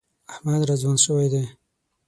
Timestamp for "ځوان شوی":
0.81-1.27